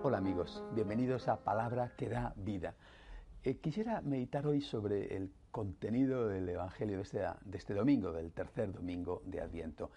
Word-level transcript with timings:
Hola 0.00 0.18
amigos, 0.18 0.62
bienvenidos 0.70 1.26
a 1.26 1.42
Palabra 1.42 1.90
que 1.96 2.08
da 2.08 2.32
vida. 2.36 2.72
Eh, 3.42 3.56
quisiera 3.56 4.00
meditar 4.00 4.46
hoy 4.46 4.60
sobre 4.60 5.16
el 5.16 5.32
contenido 5.50 6.28
del 6.28 6.48
Evangelio 6.48 6.96
de 6.96 7.02
este, 7.02 7.18
de 7.18 7.58
este 7.58 7.74
domingo, 7.74 8.12
del 8.12 8.32
tercer 8.32 8.72
domingo 8.72 9.22
de 9.24 9.40
Adviento. 9.40 9.90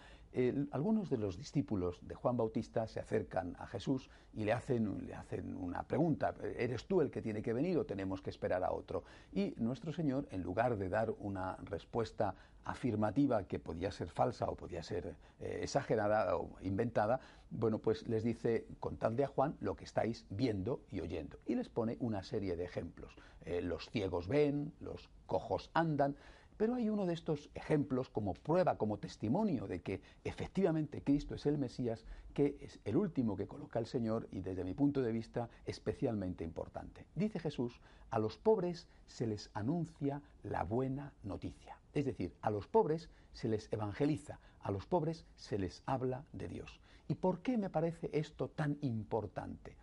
algunos 0.71 1.09
de 1.09 1.17
los 1.17 1.37
discípulos 1.37 1.99
de 2.01 2.15
Juan 2.15 2.37
Bautista 2.37 2.87
se 2.87 2.99
acercan 2.99 3.55
a 3.59 3.67
Jesús 3.67 4.09
y 4.33 4.45
le 4.45 4.53
hacen, 4.53 5.05
le 5.05 5.13
hacen 5.13 5.55
una 5.55 5.83
pregunta, 5.83 6.33
¿eres 6.57 6.85
tú 6.85 7.01
el 7.01 7.11
que 7.11 7.21
tiene 7.21 7.41
que 7.41 7.53
venir 7.53 7.77
o 7.77 7.85
tenemos 7.85 8.21
que 8.21 8.29
esperar 8.29 8.63
a 8.63 8.71
otro? 8.71 9.03
Y 9.33 9.53
nuestro 9.57 9.91
Señor, 9.91 10.27
en 10.31 10.41
lugar 10.41 10.77
de 10.77 10.87
dar 10.87 11.11
una 11.19 11.57
respuesta 11.63 12.35
afirmativa 12.63 13.43
que 13.43 13.59
podía 13.59 13.91
ser 13.91 14.09
falsa 14.09 14.45
o 14.45 14.55
podía 14.55 14.83
ser 14.83 15.15
eh, 15.39 15.59
exagerada 15.63 16.37
o 16.37 16.57
inventada, 16.61 17.19
bueno, 17.49 17.79
pues 17.79 18.07
les 18.07 18.23
dice, 18.23 18.67
contadle 18.79 19.23
a 19.23 19.27
Juan 19.27 19.57
lo 19.59 19.75
que 19.75 19.83
estáis 19.83 20.25
viendo 20.29 20.81
y 20.91 21.01
oyendo. 21.01 21.37
Y 21.45 21.55
les 21.55 21.69
pone 21.69 21.97
una 21.99 22.23
serie 22.23 22.55
de 22.55 22.63
ejemplos. 22.63 23.15
Eh, 23.43 23.61
los 23.61 23.89
ciegos 23.89 24.27
ven, 24.27 24.73
los 24.79 25.09
cojos 25.41 25.71
andan, 25.73 26.15
pero 26.55 26.75
hay 26.75 26.89
uno 26.89 27.07
de 27.07 27.15
estos 27.15 27.49
ejemplos 27.55 28.09
como 28.09 28.35
prueba, 28.35 28.77
como 28.77 28.99
testimonio 28.99 29.67
de 29.67 29.81
que 29.81 30.01
efectivamente 30.23 31.01
Cristo 31.01 31.33
es 31.33 31.47
el 31.47 31.57
Mesías, 31.57 32.05
que 32.35 32.57
es 32.61 32.79
el 32.85 32.97
último 32.97 33.35
que 33.35 33.47
coloca 33.47 33.79
el 33.79 33.87
Señor 33.87 34.27
y 34.31 34.41
desde 34.41 34.63
mi 34.63 34.75
punto 34.75 35.01
de 35.01 35.11
vista 35.11 35.49
especialmente 35.65 36.43
importante. 36.43 37.07
Dice 37.15 37.39
Jesús, 37.39 37.81
a 38.11 38.19
los 38.19 38.37
pobres 38.37 38.87
se 39.07 39.25
les 39.25 39.49
anuncia 39.55 40.21
la 40.43 40.63
buena 40.63 41.13
noticia. 41.23 41.79
Es 41.93 42.05
decir, 42.05 42.35
a 42.41 42.51
los 42.51 42.67
pobres 42.67 43.09
se 43.33 43.47
les 43.47 43.67
evangeliza, 43.73 44.39
a 44.61 44.69
los 44.69 44.85
pobres 44.85 45.25
se 45.35 45.57
les 45.57 45.81
habla 45.87 46.25
de 46.31 46.47
Dios. 46.47 46.79
¿Y 47.07 47.15
por 47.15 47.39
qué 47.39 47.57
me 47.57 47.71
parece 47.71 48.11
esto 48.13 48.49
tan 48.49 48.77
importante? 48.81 49.75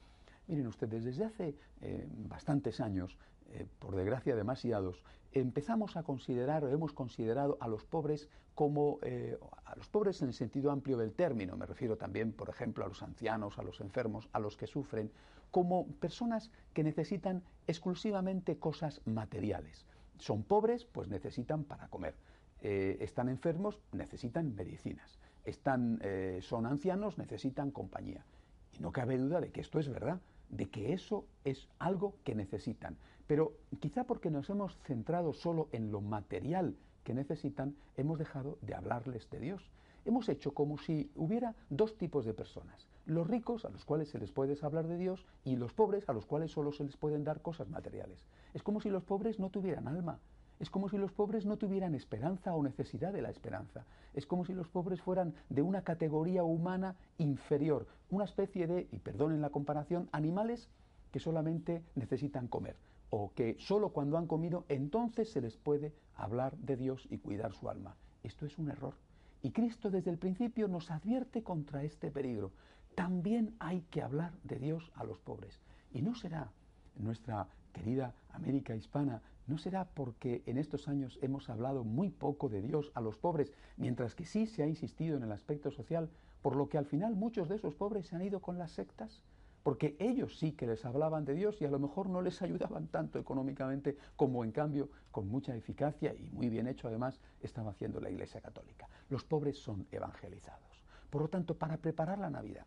Miren 0.46 0.68
ustedes, 0.68 1.04
desde 1.04 1.24
hace 1.24 1.56
eh, 1.80 2.06
bastantes 2.28 2.80
años 2.80 3.18
eh, 3.52 3.66
por 3.78 3.96
desgracia 3.96 4.36
demasiados, 4.36 5.02
empezamos 5.32 5.96
a 5.96 6.02
considerar 6.02 6.64
o 6.64 6.68
hemos 6.68 6.92
considerado 6.92 7.56
a 7.60 7.68
los 7.68 7.84
pobres 7.84 8.28
como 8.54 8.98
eh, 9.02 9.38
a 9.64 9.76
los 9.76 9.88
pobres 9.88 10.20
en 10.20 10.28
el 10.28 10.34
sentido 10.34 10.70
amplio 10.70 10.98
del 10.98 11.12
término, 11.12 11.56
me 11.56 11.64
refiero 11.64 11.96
también, 11.96 12.32
por 12.32 12.48
ejemplo, 12.48 12.84
a 12.84 12.88
los 12.88 13.02
ancianos, 13.02 13.58
a 13.58 13.62
los 13.62 13.80
enfermos, 13.80 14.28
a 14.32 14.40
los 14.40 14.56
que 14.56 14.66
sufren, 14.66 15.10
como 15.50 15.86
personas 15.86 16.50
que 16.74 16.82
necesitan 16.82 17.42
exclusivamente 17.66 18.58
cosas 18.58 19.00
materiales. 19.06 19.86
Son 20.18 20.42
pobres, 20.42 20.84
pues 20.84 21.08
necesitan 21.08 21.64
para 21.64 21.88
comer. 21.88 22.14
Eh, 22.60 22.98
están 23.00 23.28
enfermos, 23.28 23.78
necesitan 23.92 24.54
medicinas. 24.54 25.18
Están, 25.44 26.02
son 26.42 26.66
ancianos, 26.66 27.16
necesitan 27.16 27.70
compañía. 27.70 28.26
Y 28.72 28.80
no 28.80 28.92
cabe 28.92 29.16
duda 29.16 29.40
de 29.40 29.50
que 29.50 29.62
esto 29.62 29.78
es 29.78 29.88
verdad 29.88 30.20
de 30.50 30.66
que 30.66 30.92
eso 30.92 31.24
es 31.44 31.68
algo 31.78 32.14
que 32.24 32.34
necesitan. 32.34 32.96
Pero 33.26 33.52
quizá 33.80 34.04
porque 34.04 34.30
nos 34.30 34.48
hemos 34.50 34.76
centrado 34.86 35.32
solo 35.32 35.68
en 35.72 35.92
lo 35.92 36.00
material 36.00 36.76
que 37.04 37.14
necesitan, 37.14 37.74
hemos 37.96 38.18
dejado 38.18 38.58
de 38.62 38.74
hablarles 38.74 39.28
de 39.30 39.40
Dios. 39.40 39.70
Hemos 40.04 40.28
hecho 40.28 40.54
como 40.54 40.78
si 40.78 41.10
hubiera 41.14 41.54
dos 41.68 41.96
tipos 41.98 42.24
de 42.24 42.32
personas. 42.32 42.86
Los 43.04 43.26
ricos, 43.26 43.64
a 43.64 43.70
los 43.70 43.84
cuales 43.84 44.08
se 44.08 44.18
les 44.18 44.32
puede 44.32 44.56
hablar 44.62 44.86
de 44.86 44.96
Dios, 44.96 45.26
y 45.44 45.56
los 45.56 45.72
pobres, 45.72 46.08
a 46.08 46.12
los 46.12 46.26
cuales 46.26 46.50
solo 46.50 46.72
se 46.72 46.84
les 46.84 46.96
pueden 46.96 47.24
dar 47.24 47.42
cosas 47.42 47.68
materiales. 47.68 48.24
Es 48.54 48.62
como 48.62 48.80
si 48.80 48.90
los 48.90 49.02
pobres 49.04 49.38
no 49.38 49.50
tuvieran 49.50 49.88
alma, 49.88 50.18
es 50.60 50.70
como 50.70 50.88
si 50.88 50.98
los 50.98 51.12
pobres 51.12 51.46
no 51.46 51.56
tuvieran 51.56 51.94
esperanza 51.94 52.54
o 52.54 52.62
necesidad 52.62 53.12
de 53.12 53.22
la 53.22 53.30
esperanza. 53.30 53.86
Es 54.14 54.26
como 54.26 54.44
si 54.44 54.54
los 54.54 54.68
pobres 54.68 55.00
fueran 55.00 55.34
de 55.48 55.62
una 55.62 55.82
categoría 55.82 56.42
humana 56.42 56.96
inferior, 57.18 57.86
una 58.10 58.24
especie 58.24 58.66
de, 58.66 58.88
y 58.90 58.98
perdonen 58.98 59.40
la 59.40 59.50
comparación, 59.50 60.08
animales 60.12 60.68
que 61.12 61.20
solamente 61.20 61.82
necesitan 61.94 62.48
comer 62.48 62.76
o 63.10 63.32
que 63.34 63.56
solo 63.58 63.90
cuando 63.90 64.18
han 64.18 64.26
comido 64.26 64.64
entonces 64.68 65.30
se 65.30 65.40
les 65.40 65.56
puede 65.56 65.94
hablar 66.14 66.56
de 66.58 66.76
Dios 66.76 67.06
y 67.10 67.18
cuidar 67.18 67.54
su 67.54 67.70
alma. 67.70 67.96
Esto 68.22 68.46
es 68.46 68.58
un 68.58 68.70
error. 68.70 68.94
Y 69.42 69.52
Cristo 69.52 69.90
desde 69.90 70.10
el 70.10 70.18
principio 70.18 70.68
nos 70.68 70.90
advierte 70.90 71.42
contra 71.42 71.84
este 71.84 72.10
peligro. 72.10 72.52
También 72.94 73.54
hay 73.60 73.82
que 73.90 74.02
hablar 74.02 74.32
de 74.42 74.58
Dios 74.58 74.90
a 74.94 75.04
los 75.04 75.18
pobres. 75.20 75.60
Y 75.92 76.02
no 76.02 76.14
será 76.14 76.50
nuestra 76.96 77.46
querida 77.78 78.14
América 78.30 78.74
hispana, 78.74 79.22
¿no 79.46 79.56
será 79.56 79.86
porque 79.86 80.42
en 80.46 80.58
estos 80.58 80.88
años 80.88 81.18
hemos 81.22 81.48
hablado 81.48 81.84
muy 81.84 82.10
poco 82.10 82.48
de 82.48 82.60
Dios 82.60 82.90
a 82.94 83.00
los 83.00 83.16
pobres, 83.16 83.52
mientras 83.76 84.14
que 84.14 84.26
sí 84.26 84.46
se 84.46 84.62
ha 84.62 84.66
insistido 84.66 85.16
en 85.16 85.22
el 85.22 85.32
aspecto 85.32 85.70
social, 85.70 86.10
por 86.42 86.56
lo 86.56 86.68
que 86.68 86.78
al 86.78 86.86
final 86.86 87.14
muchos 87.14 87.48
de 87.48 87.56
esos 87.56 87.74
pobres 87.74 88.06
se 88.06 88.16
han 88.16 88.22
ido 88.22 88.40
con 88.40 88.58
las 88.58 88.72
sectas? 88.72 89.22
Porque 89.62 89.96
ellos 89.98 90.38
sí 90.38 90.52
que 90.52 90.66
les 90.66 90.84
hablaban 90.84 91.24
de 91.24 91.34
Dios 91.34 91.60
y 91.60 91.64
a 91.64 91.70
lo 91.70 91.78
mejor 91.78 92.08
no 92.08 92.22
les 92.22 92.42
ayudaban 92.42 92.88
tanto 92.88 93.18
económicamente 93.18 93.96
como 94.16 94.44
en 94.44 94.52
cambio 94.52 94.88
con 95.10 95.28
mucha 95.28 95.54
eficacia 95.54 96.14
y 96.14 96.30
muy 96.30 96.48
bien 96.48 96.66
hecho 96.66 96.88
además 96.88 97.20
estaba 97.40 97.70
haciendo 97.70 98.00
la 98.00 98.10
Iglesia 98.10 98.40
Católica. 98.40 98.88
Los 99.08 99.24
pobres 99.24 99.58
son 99.58 99.86
evangelizados. 99.92 100.84
Por 101.10 101.22
lo 101.22 101.28
tanto, 101.28 101.56
para 101.56 101.76
preparar 101.76 102.18
la 102.18 102.30
Navidad, 102.30 102.66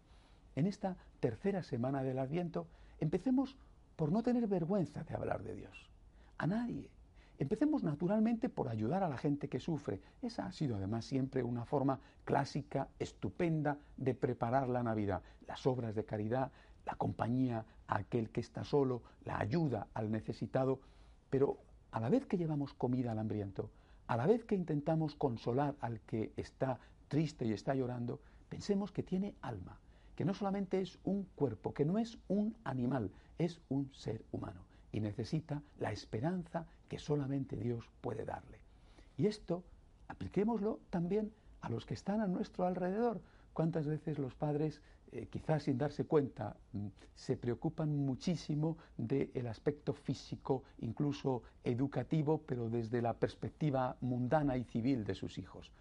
en 0.56 0.68
esta 0.68 0.98
tercera 1.20 1.64
semana 1.64 2.04
del 2.04 2.20
Adviento, 2.20 2.68
empecemos 3.00 3.58
por 4.02 4.12
no 4.12 4.24
tener 4.24 4.48
vergüenza 4.48 5.04
de 5.04 5.14
hablar 5.14 5.44
de 5.44 5.54
Dios. 5.54 5.88
A 6.40 6.48
nadie. 6.48 6.90
Empecemos 7.38 7.84
naturalmente 7.84 8.50
por 8.50 8.68
ayudar 8.68 9.04
a 9.04 9.10
la 9.10 9.18
gente 9.20 9.48
que 9.48 9.60
sufre. 9.60 10.02
Esa 10.24 10.48
ha 10.48 10.52
sido 10.52 10.76
además 10.76 11.06
siempre 11.06 11.44
una 11.44 11.66
forma 11.66 12.00
clásica, 12.26 12.88
estupenda 12.98 13.78
de 13.98 14.16
preparar 14.16 14.70
la 14.70 14.82
Navidad. 14.82 15.22
Las 15.46 15.68
obras 15.68 15.94
de 15.94 16.04
caridad, 16.04 16.52
la 16.84 16.96
compañía 16.96 17.64
a 17.86 17.98
aquel 18.00 18.32
que 18.32 18.40
está 18.40 18.64
solo, 18.64 19.04
la 19.24 19.38
ayuda 19.38 19.86
al 19.94 20.10
necesitado. 20.10 20.80
Pero 21.30 21.60
a 21.92 22.00
la 22.00 22.10
vez 22.10 22.26
que 22.26 22.40
llevamos 22.40 22.74
comida 22.74 23.12
al 23.12 23.20
hambriento, 23.20 23.70
a 24.08 24.18
la 24.18 24.26
vez 24.26 24.44
que 24.46 24.56
intentamos 24.56 25.14
consolar 25.14 25.76
al 25.80 26.00
que 26.00 26.34
está 26.38 26.80
triste 27.08 27.46
y 27.46 27.54
está 27.54 27.76
llorando, 27.76 28.20
pensemos 28.50 28.92
que 28.92 29.04
tiene 29.04 29.36
alma, 29.44 29.78
que 30.16 30.26
no 30.26 30.34
solamente 30.34 30.82
es 30.82 31.00
un 31.04 31.24
cuerpo, 31.36 31.74
que 31.74 31.86
no 31.86 31.98
es 31.98 32.18
un 32.28 32.56
animal, 32.64 33.12
es 33.38 33.62
un 33.70 33.92
ser 33.94 34.24
humano 34.32 34.62
y 34.92 35.00
necesita 35.00 35.62
la 35.80 35.92
esperanza 35.92 36.68
que 36.88 37.00
solamente 37.00 37.56
Dios 37.56 37.90
puede 38.02 38.26
darle. 38.26 38.60
Y 39.18 39.28
esto 39.28 39.64
apliquémoslo 40.08 40.80
también 40.90 41.32
a 41.62 41.70
los 41.70 41.86
que 41.86 41.94
están 41.94 42.22
a 42.22 42.28
nuestro 42.28 42.66
alrededor. 42.66 43.22
¿Cuántas 43.54 43.86
veces 43.86 44.18
los 44.18 44.36
padres, 44.36 44.82
eh, 45.12 45.28
quizás 45.30 45.64
sin 45.64 45.78
darse 45.78 46.06
cuenta, 46.06 46.56
mm, 46.74 46.88
se 47.16 47.38
preocupan 47.38 47.96
muchísimo 47.96 48.78
del 48.98 49.48
aspecto 49.48 49.94
físico, 49.94 50.64
incluso 50.80 51.44
educativo, 51.64 52.42
pero 52.46 52.70
desde 52.70 53.02
la 53.02 53.14
perspectiva 53.14 53.98
mundana 54.02 54.58
y 54.58 54.64
civil 54.64 55.04
de 55.04 55.16
sus 55.16 55.38
hijos? 55.38 55.72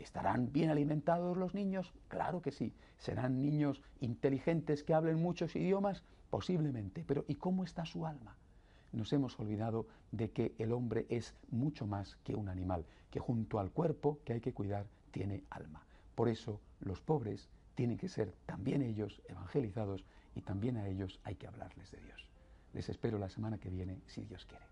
¿Estarán 0.00 0.52
bien 0.52 0.70
alimentados 0.70 1.36
los 1.36 1.54
niños? 1.54 1.92
Claro 2.08 2.42
que 2.42 2.52
sí. 2.52 2.72
¿Serán 2.98 3.40
niños 3.42 3.82
inteligentes 4.00 4.82
que 4.82 4.94
hablen 4.94 5.20
muchos 5.20 5.54
idiomas? 5.56 6.02
Posiblemente. 6.30 7.04
Pero 7.06 7.24
¿y 7.28 7.34
cómo 7.34 7.64
está 7.64 7.84
su 7.84 8.06
alma? 8.06 8.36
Nos 8.92 9.12
hemos 9.12 9.38
olvidado 9.38 9.86
de 10.10 10.30
que 10.30 10.54
el 10.58 10.72
hombre 10.72 11.06
es 11.08 11.34
mucho 11.50 11.86
más 11.86 12.16
que 12.24 12.34
un 12.34 12.48
animal, 12.48 12.84
que 13.10 13.20
junto 13.20 13.58
al 13.58 13.70
cuerpo 13.70 14.18
que 14.24 14.34
hay 14.34 14.40
que 14.40 14.52
cuidar 14.52 14.86
tiene 15.10 15.44
alma. 15.50 15.84
Por 16.14 16.28
eso 16.28 16.60
los 16.80 17.00
pobres 17.00 17.48
tienen 17.74 17.96
que 17.96 18.08
ser 18.08 18.34
también 18.46 18.82
ellos 18.82 19.22
evangelizados 19.28 20.04
y 20.34 20.42
también 20.42 20.76
a 20.76 20.86
ellos 20.88 21.20
hay 21.24 21.36
que 21.36 21.46
hablarles 21.46 21.90
de 21.90 22.00
Dios. 22.00 22.26
Les 22.72 22.88
espero 22.88 23.18
la 23.18 23.28
semana 23.28 23.58
que 23.58 23.70
viene, 23.70 24.00
si 24.06 24.24
Dios 24.24 24.46
quiere. 24.46 24.64